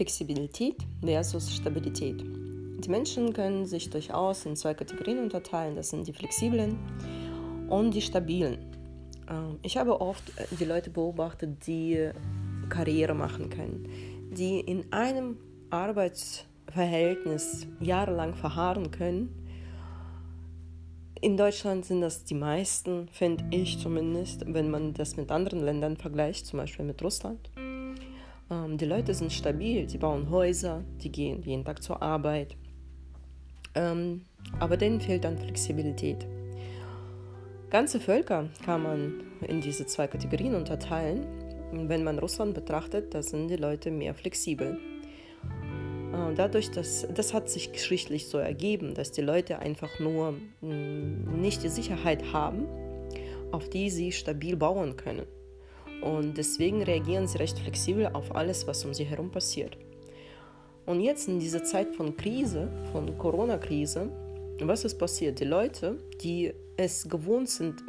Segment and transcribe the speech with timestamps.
[0.00, 2.22] Flexibilität versus Stabilität.
[2.22, 5.76] Die Menschen können sich durchaus in zwei Kategorien unterteilen.
[5.76, 6.78] Das sind die Flexiblen
[7.68, 8.56] und die Stabilen.
[9.28, 12.12] Ähm, ich habe oft äh, die Leute beobachtet, die
[12.70, 13.90] Karriere machen können,
[14.30, 15.36] die in einem
[15.68, 19.36] Arbeitsverhältnis jahrelang verharren können.
[21.20, 25.98] In Deutschland sind das die meisten, finde ich zumindest, wenn man das mit anderen Ländern
[25.98, 27.50] vergleicht, zum Beispiel mit Russland.
[28.50, 32.56] Ähm, die Leute sind stabil, sie bauen Häuser, die gehen jeden Tag zur Arbeit.
[33.74, 34.22] Ähm,
[34.58, 36.26] aber denen fehlt dann Flexibilität.
[37.70, 41.24] Ganze Völker kann man in diese zwei Kategorien unterteilen.
[41.72, 44.76] Wenn man Russland betrachtet, da sind die Leute mehr flexibel.
[46.12, 51.40] Äh, dadurch, dass das hat sich geschichtlich so ergeben, dass die Leute einfach nur mm,
[51.40, 52.66] nicht die Sicherheit haben,
[53.52, 55.26] auf die sie stabil bauen können.
[56.02, 59.76] Und deswegen reagieren sie recht flexibel auf alles, was um sie herum passiert.
[60.86, 64.10] Und jetzt in dieser Zeit von Krise, von Corona-Krise,
[64.60, 65.40] was ist passiert?
[65.40, 67.82] Die Leute, die es gewohnt sind,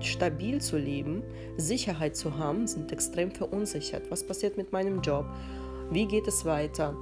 [0.00, 1.22] stabil zu leben,
[1.56, 4.10] Sicherheit zu haben, sind extrem verunsichert.
[4.10, 5.26] Was passiert mit meinem Job?
[5.90, 6.96] Wie geht es weiter?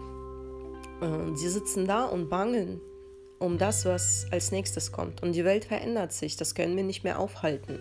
[1.01, 2.81] Äh, sie sitzen da und bangen
[3.39, 5.23] um das, was als nächstes kommt.
[5.23, 7.81] Und die Welt verändert sich, das können wir nicht mehr aufhalten.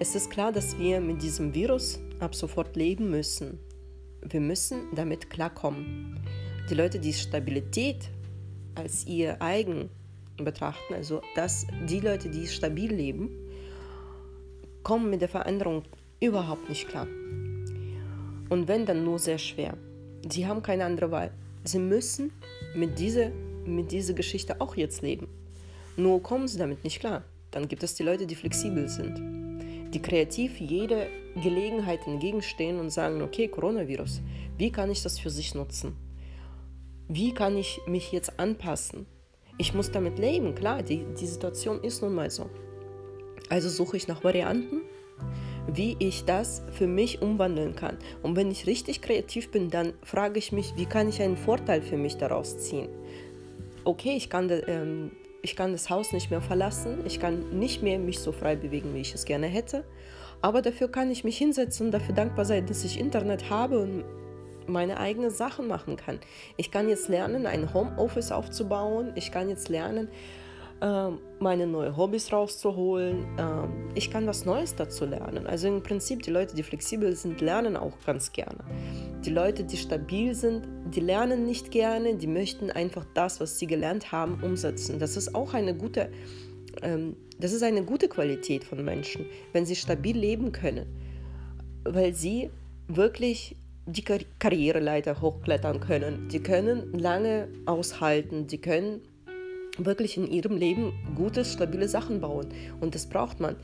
[0.00, 3.58] Es ist klar, dass wir mit diesem Virus ab sofort leben müssen.
[4.22, 6.20] Wir müssen damit klarkommen.
[6.70, 8.08] Die Leute, die Stabilität
[8.76, 9.90] als ihr eigen
[10.36, 13.30] betrachten, also dass die Leute, die stabil leben,
[14.84, 15.82] kommen mit der Veränderung
[16.20, 17.08] überhaupt nicht klar.
[18.50, 19.76] Und wenn, dann nur sehr schwer.
[20.30, 21.32] Sie haben keine andere Wahl.
[21.64, 22.30] Sie müssen
[22.76, 23.30] mit dieser,
[23.64, 25.26] mit dieser Geschichte auch jetzt leben.
[25.96, 27.24] Nur kommen sie damit nicht klar.
[27.50, 29.37] Dann gibt es die Leute, die flexibel sind
[29.94, 31.08] die kreativ jede
[31.42, 34.22] Gelegenheit entgegenstehen und sagen, okay, Coronavirus,
[34.56, 35.96] wie kann ich das für sich nutzen?
[37.08, 39.06] Wie kann ich mich jetzt anpassen?
[39.56, 42.50] Ich muss damit leben, klar, die, die Situation ist nun mal so.
[43.48, 44.82] Also suche ich nach Varianten,
[45.72, 47.96] wie ich das für mich umwandeln kann.
[48.22, 51.82] Und wenn ich richtig kreativ bin, dann frage ich mich, wie kann ich einen Vorteil
[51.82, 52.88] für mich daraus ziehen?
[53.84, 55.12] Okay, ich kann ähm,
[55.42, 58.94] ich kann das Haus nicht mehr verlassen, ich kann nicht mehr mich so frei bewegen,
[58.94, 59.84] wie ich es gerne hätte.
[60.40, 64.04] Aber dafür kann ich mich hinsetzen und dafür dankbar sein, dass ich Internet habe und
[64.66, 66.20] meine eigenen Sachen machen kann.
[66.56, 69.12] Ich kann jetzt lernen, ein Homeoffice aufzubauen.
[69.14, 70.08] Ich kann jetzt lernen,
[70.80, 73.26] meine neuen Hobbys rauszuholen.
[73.38, 75.46] Ähm, ich kann was Neues dazu lernen.
[75.46, 78.58] Also im Prinzip, die Leute, die flexibel sind, lernen auch ganz gerne.
[79.24, 83.66] Die Leute, die stabil sind, die lernen nicht gerne, die möchten einfach das, was sie
[83.66, 84.98] gelernt haben, umsetzen.
[84.98, 86.10] Das ist auch eine gute,
[86.82, 90.86] ähm, das ist eine gute Qualität von Menschen, wenn sie stabil leben können,
[91.84, 92.50] weil sie
[92.86, 93.56] wirklich
[93.86, 96.28] die Kar Karriereleiter hochklettern können.
[96.28, 99.00] Die können lange aushalten, die können
[99.78, 102.48] wirklich in ihrem Leben gute, stabile Sachen bauen.
[102.80, 103.56] Und das braucht man.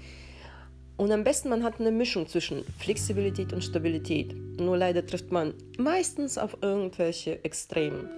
[0.96, 4.34] Und am besten man hat eine Mischung zwischen Flexibilität und Stabilität.
[4.60, 8.08] Nur leider trifft man meistens auf irgendwelche Extremen.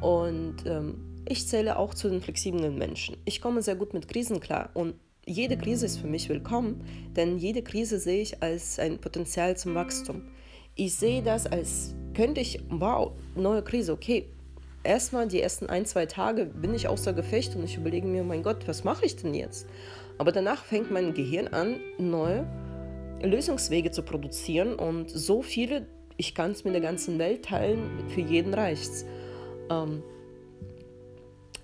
[0.00, 3.16] Und ähm, ich zähle auch zu den flexiblen Menschen.
[3.24, 4.94] Ich komme sehr gut mit Krisen klar und
[5.26, 6.82] jede Krise ist für mich willkommen,
[7.14, 10.22] denn jede Krise sehe ich als ein Potenzial zum Wachstum.
[10.74, 14.26] Ich sehe das als könnte ich, wow, neue Krise, okay,
[14.82, 18.42] erstmal die ersten ein, zwei Tage bin ich außer Gefecht und ich überlege mir, mein
[18.42, 19.66] Gott, was mache ich denn jetzt?
[20.18, 22.46] Aber danach fängt mein Gehirn an, neue
[23.22, 25.86] Lösungswege zu produzieren und so viele,
[26.16, 29.04] ich kann es mit der ganzen Welt teilen, für jeden reicht's.
[29.70, 30.02] Ähm,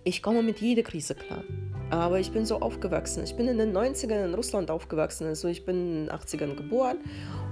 [0.05, 1.43] ich komme mit jeder Krise klar.
[1.91, 3.23] Aber ich bin so aufgewachsen.
[3.25, 5.27] Ich bin in den 90ern in Russland aufgewachsen.
[5.27, 6.99] Also ich bin in den 80ern geboren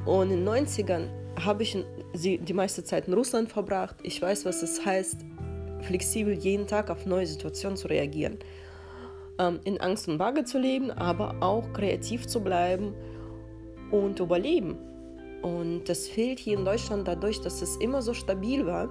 [0.06, 1.08] und in den 90ern
[1.44, 1.76] habe ich
[2.14, 3.96] die meiste Zeit in Russland verbracht.
[4.02, 5.24] Ich weiß, was es heißt,
[5.84, 8.38] flexibel jeden Tag auf neue Situationen zu reagieren.
[9.38, 12.94] Ähm, in Angst und Waage zu leben, aber auch kreativ zu bleiben
[13.90, 14.76] und überleben.
[15.42, 18.88] Und das fehlt hier in Deutschland dadurch, dass es immer so stabil war,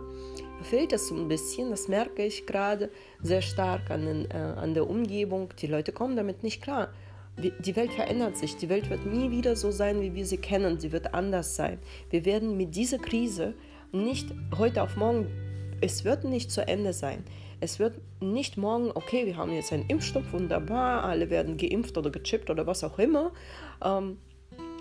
[0.61, 1.71] fehlt es so ein bisschen.
[1.71, 2.89] Das merke ich gerade
[3.21, 5.49] sehr stark an, den, äh, an der Umgebung.
[5.59, 6.89] Die Leute kommen damit nicht klar.
[7.37, 8.57] Die Welt verändert sich.
[8.57, 10.79] Die Welt wird nie wieder so sein, wie wir sie kennen.
[10.79, 11.79] Sie wird anders sein.
[12.11, 13.55] Wir werden mit dieser Krise
[13.91, 15.27] nicht heute auf morgen
[15.81, 17.23] es wird nicht zu Ende sein.
[17.59, 22.09] Es wird nicht morgen, okay, wir haben jetzt einen Impfstoff, wunderbar, alle werden geimpft oder
[22.09, 23.31] gechippt oder was auch immer.
[23.83, 24.17] Ähm,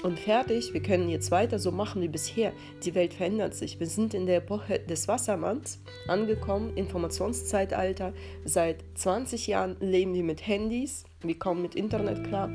[0.02, 2.52] und fertig, wir können jetzt weiter so machen wie bisher.
[2.82, 3.78] Die Welt verändert sich.
[3.78, 8.12] Wir sind in der Epoche des Wassermanns angekommen, Informationszeitalter.
[8.44, 12.50] Seit 20 Jahren leben wir mit Handys, wir kommen mit Internet klar.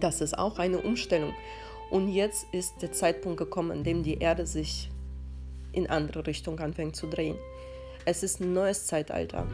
[0.00, 1.32] Das ist auch eine Umstellung.
[1.90, 4.90] Und jetzt ist der Zeitpunkt gekommen, an dem die Erde sich
[5.74, 7.36] in andere Richtung anfängt zu drehen.
[8.06, 9.46] Es ist ein neues Zeitalter.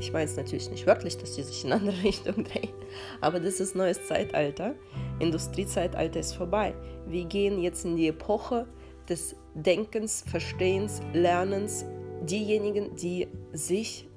[0.00, 2.72] Ich weiß natürlich nicht wörtlich, dass sie sich in andere Richtung drehen,
[3.20, 4.74] aber das ist neues Zeitalter.
[5.20, 6.74] Industriezeitalter ist vorbei.
[7.06, 8.66] Wir gehen jetzt in die Epoche
[9.08, 11.84] des Denkens, Verstehens, Lernens.
[12.22, 14.08] Diejenigen, die sich,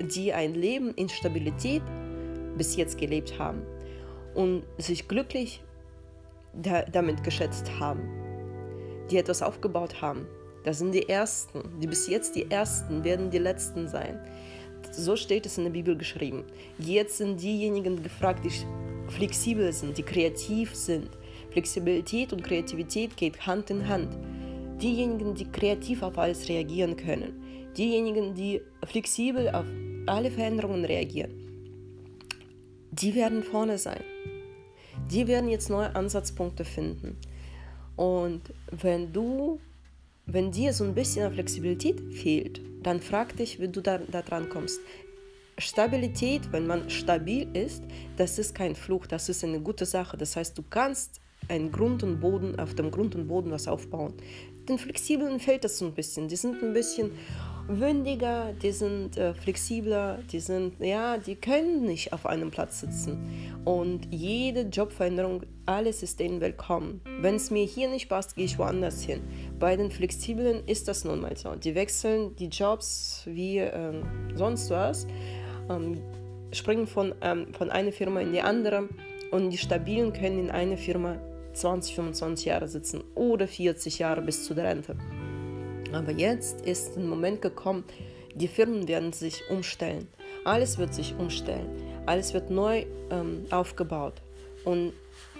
[0.00, 1.82] die ein Leben in Stabilität
[2.56, 3.62] bis jetzt gelebt haben
[4.34, 5.62] und sich glücklich
[6.52, 8.08] da, damit geschätzt haben,
[9.10, 10.26] die etwas aufgebaut haben,
[10.64, 14.18] das sind die Ersten, die bis jetzt die Ersten werden die Letzten sein.
[14.92, 16.44] So steht es in der Bibel geschrieben.
[16.78, 18.50] Jetzt sind diejenigen gefragt, die
[19.10, 21.10] flexibel sind, die kreativ sind.
[21.50, 24.16] Flexibilität und Kreativität geht Hand in Hand.
[24.80, 27.42] Diejenigen, die kreativ auf alles reagieren können.
[27.76, 29.66] Diejenigen, die flexibel auf
[30.06, 31.32] alle Veränderungen reagieren.
[32.90, 34.02] Die werden vorne sein.
[35.10, 37.16] Die werden jetzt neue Ansatzpunkte finden.
[37.96, 39.60] Und wenn du
[40.30, 44.48] wenn dir so ein bisschen Flexibilität fehlt, dann frag dich, wie du da, da dran
[44.50, 44.78] kommst.
[45.56, 47.82] Stabilität, wenn man stabil ist,
[48.16, 50.16] das ist kein Fluch, das ist eine gute Sache.
[50.16, 54.12] Das heißt, du kannst einen Grund und Boden, auf dem Grund und Boden was aufbauen.
[54.68, 56.28] Den Flexiblen fällt das so ein bisschen.
[56.28, 57.12] Die sind ein bisschen
[57.68, 63.60] wündiger, die sind äh, flexibler, die sind, ja, die können nicht auf einem Platz sitzen.
[63.64, 67.02] Und jede Jobveränderung, alles ist denen willkommen.
[67.20, 69.20] Wenn es mir hier nicht passt, gehe ich woanders hin.
[69.58, 71.54] Bei den Flexiblen ist das nun mal so.
[71.54, 74.02] Die wechseln die Jobs wie ähm,
[74.34, 75.06] sonst was,
[75.68, 75.98] ähm,
[76.52, 78.88] springen von, ähm, von einer Firma in die andere
[79.32, 81.16] und die Stabilen können in einer Firma
[81.54, 84.96] 20, 25 Jahre sitzen oder 40 Jahre bis zu der Rente.
[85.92, 87.84] Aber jetzt ist ein Moment gekommen,
[88.34, 90.06] die Firmen werden sich umstellen.
[90.44, 91.68] Alles wird sich umstellen.
[92.06, 94.14] Alles wird neu ähm, aufgebaut.
[94.64, 94.92] Und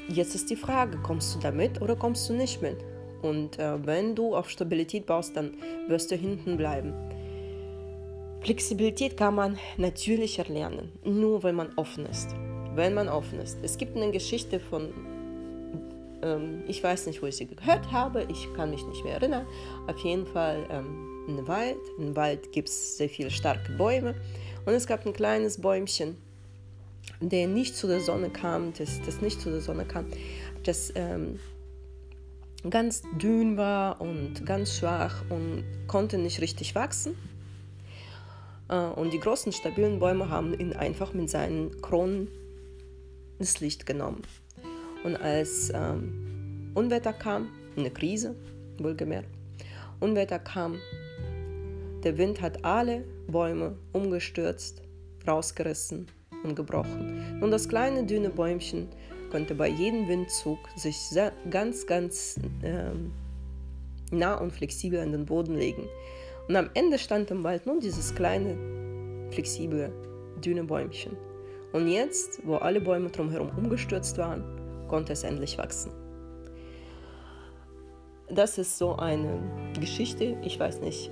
[0.09, 2.79] jetzt ist die Frage, kommst du damit oder kommst du nicht mit?
[3.23, 5.55] Und äh, wenn du auf Stabilität baust, dann
[5.89, 6.93] wirst du hinten bleiben.
[8.43, 12.35] Flexibilität kann man natürlich erlernen, nur wenn man offen ist.
[12.75, 13.59] Wenn man offen ist.
[13.63, 14.93] Es gibt eine Geschichte von
[16.23, 19.47] ähm, ich weiß nicht, wo ich sie gehört habe, ich kann mich nicht mehr erinnern.
[19.87, 21.79] Auf jeden Fall ähm, ein Wald.
[21.99, 24.15] Im Wald gibt es sehr viele starke Bäume.
[24.67, 26.17] Und es gab ein kleines Bäumchen,
[27.21, 30.07] der nicht zu der Sonne kam, das, das nicht zu der Sonne kam,
[30.65, 31.39] das ähm,
[32.69, 37.15] ganz dünn war und ganz schwach und konnte nicht richtig wachsen.
[38.69, 42.29] Äh, und die großen, stabilen Bäume haben ihn einfach mit seinen Kronen
[43.39, 44.23] ins Licht genommen.
[45.05, 48.35] Und als ähm, Unwetter kam, eine Krise,
[48.79, 49.29] wohlgemerkt,
[50.01, 50.79] Unwetter kam,
[52.05, 54.83] der Wind hat alle Bäume umgestürzt,
[55.27, 56.07] rausgerissen
[56.45, 57.41] und gebrochen.
[57.41, 58.89] Und das kleine dünne Bäumchen
[59.31, 60.97] konnte bei jedem Windzug sich
[61.51, 63.13] ganz, ganz ähm,
[64.11, 65.85] nah und flexibel an den Boden legen.
[66.49, 68.57] Und am Ende stand im Wald nur dieses kleine,
[69.31, 69.93] flexible,
[70.43, 71.17] dünne Bäumchen.
[71.73, 74.43] Und jetzt, wo alle Bäume drumherum umgestürzt waren,
[74.89, 75.93] konnte es endlich wachsen.
[78.31, 79.41] Das ist so eine
[79.79, 81.11] Geschichte, ich weiß nicht,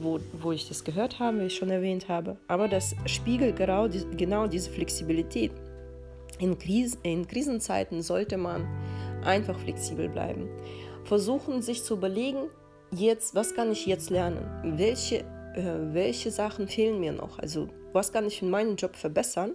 [0.00, 3.88] wo, wo ich das gehört habe, wie ich schon erwähnt habe, aber das spiegelt genau,
[4.16, 5.52] genau diese Flexibilität.
[6.38, 8.66] In, Kris in Krisenzeiten sollte man
[9.24, 10.48] einfach flexibel bleiben.
[11.04, 12.48] Versuchen sich zu überlegen,
[12.92, 14.76] jetzt, was kann ich jetzt lernen?
[14.78, 15.20] Welche,
[15.54, 17.38] äh, welche Sachen fehlen mir noch?
[17.38, 19.52] Also was kann ich in meinem Job verbessern?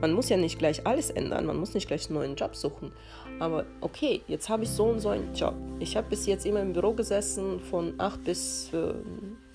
[0.00, 2.90] Man muss ja nicht gleich alles ändern, man muss nicht gleich einen neuen Job suchen.
[3.38, 5.54] Aber okay, jetzt habe ich so und so einen Job.
[5.78, 8.94] Ich habe bis jetzt immer im Büro gesessen, von 8 bis äh,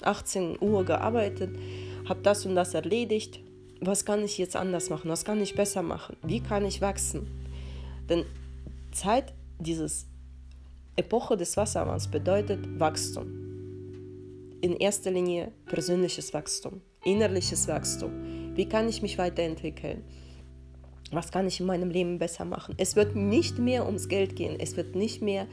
[0.03, 1.49] 18 Uhr gearbeitet,
[2.07, 3.41] habe das und das erledigt.
[3.81, 5.09] Was kann ich jetzt anders machen?
[5.09, 6.17] Was kann ich besser machen?
[6.23, 7.27] Wie kann ich wachsen?
[8.09, 8.25] Denn
[8.91, 10.07] Zeit dieses
[10.95, 13.27] Epoche des Wassermanns bedeutet Wachstum.
[14.61, 18.55] In erster Linie persönliches Wachstum, innerliches Wachstum.
[18.55, 20.03] Wie kann ich mich weiterentwickeln?
[21.11, 22.75] was kann ich in meinem Leben besser machen.
[22.77, 25.47] Es wird nicht mehr ums Geld gehen, es wird nicht mehr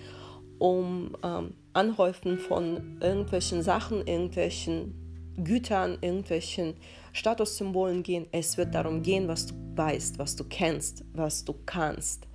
[0.59, 4.95] um ähm, Anhäufen von irgendwelchen Sachen, irgendwelchen
[5.43, 6.75] Gütern, irgendwelchen
[7.13, 8.27] Statussymbolen gehen.
[8.33, 12.27] Es wird darum gehen, was du weißt, was du kennst, was du kannst.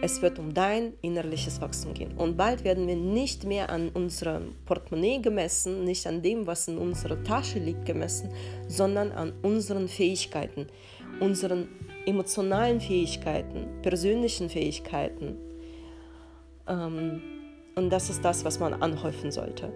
[0.00, 2.16] Es wird um dein innerliches Wachstum gehen.
[2.16, 6.78] Und bald werden wir nicht mehr an unserem Portemonnaie gemessen, nicht an dem, was in
[6.78, 8.30] unserer Tasche liegt, gemessen,
[8.68, 10.68] sondern an unseren Fähigkeiten,
[11.18, 11.68] unseren
[12.06, 15.36] emotionalen Fähigkeiten, persönlichen Fähigkeiten.
[16.68, 17.20] Ähm,
[17.74, 19.72] und das ist das, was man anhäufen sollte.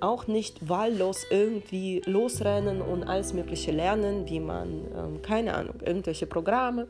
[0.00, 6.26] Auch nicht wahllos irgendwie losrennen und alles Mögliche lernen, wie man, ähm, keine Ahnung, irgendwelche
[6.26, 6.88] Programme.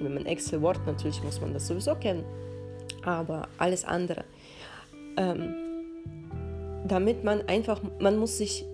[0.00, 2.24] Wenn man Excel, Word, natürlich muss man das sowieso kennen.
[3.04, 4.24] Aber alles andere.
[5.16, 5.54] Ähm,
[6.86, 8.64] damit man einfach, man muss sich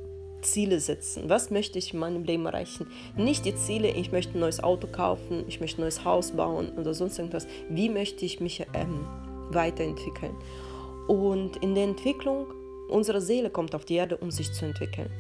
[0.43, 1.29] Ziele setzen.
[1.29, 2.87] Was möchte ich in meinem Leben erreichen?
[3.17, 6.73] Nicht die Ziele, ich möchte ein neues Auto kaufen, ich möchte ein neues Haus bauen
[6.77, 7.47] oder sonst irgendwas.
[7.69, 9.07] Wie möchte ich mich ähm,
[9.51, 10.35] weiterentwickeln?
[11.09, 12.47] Und in der Entwicklung,
[12.89, 15.11] unsere Seele kommt auf die Erde, um sich zu entwickeln.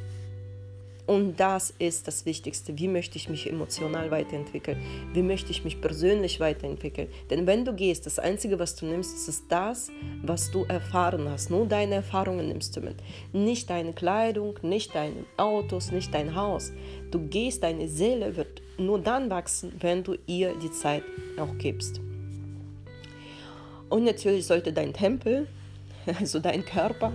[1.04, 2.78] Und das ist das Wichtigste.
[2.78, 4.80] Wie möchte ich mich emotional weiterentwickeln?
[5.12, 7.08] Wie möchte ich mich persönlich weiterentwickeln?
[7.28, 9.90] Denn wenn du gehst, das Einzige, was du nimmst, ist das,
[10.22, 11.50] was du erfahren hast.
[11.50, 12.96] Nur deine Erfahrungen nimmst du mit.
[13.32, 16.72] Nicht deine Kleidung, nicht deine Autos, nicht dein Haus.
[17.10, 21.02] Du gehst, deine Seele wird nur dann wachsen, wenn du ihr die Zeit
[21.36, 22.00] auch gibst.
[23.88, 25.48] Und natürlich sollte dein Tempel,
[26.18, 27.12] also dein Körper,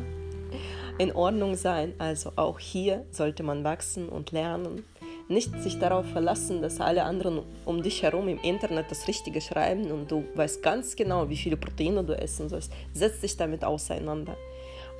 [0.98, 1.94] in Ordnung sein.
[1.98, 4.84] Also auch hier sollte man wachsen und lernen.
[5.30, 9.92] Nicht sich darauf verlassen, dass alle anderen um dich herum im Internet das Richtige schreiben
[9.92, 12.72] und du weißt ganz genau, wie viele Proteine du essen sollst.
[12.94, 14.38] Setz dich damit auseinander.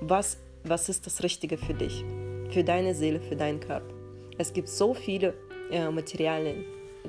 [0.02, 2.04] Was, was ist das Richtige für dich,
[2.50, 3.94] für deine Seele, für deinen Körper?
[4.38, 5.34] Es gibt so viele
[5.72, 6.66] äh, Materialien.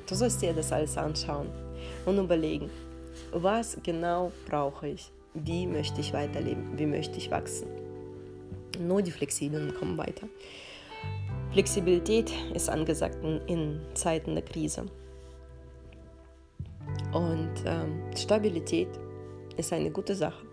[0.07, 1.49] Du sollst dir das alles anschauen
[2.05, 2.69] und überlegen,
[3.31, 5.11] was genau brauche ich?
[5.33, 6.77] Wie möchte ich weiterleben?
[6.77, 7.67] Wie möchte ich wachsen?
[8.79, 10.27] Nur die Flexiblen kommen weiter.
[11.51, 13.17] Flexibilität ist angesagt
[13.47, 14.85] in Zeiten der Krise.
[17.13, 18.87] Und ähm, Stabilität
[19.57, 20.45] ist eine gute Sache,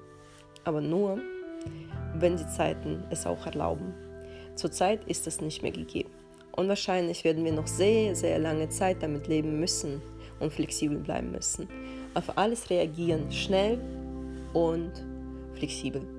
[0.65, 1.19] aber nur,
[2.15, 3.95] wenn die Zeiten es auch erlauben.
[4.55, 6.11] Zurzeit ist es nicht mehr gegeben.
[6.53, 10.01] Und wahrscheinlich werden wir noch sehr, sehr lange Zeit damit leben müssen
[10.41, 11.69] und flexibel bleiben müssen.
[12.15, 13.79] Auf alles reagieren, schnell
[14.55, 14.93] und
[15.53, 16.16] flexibel.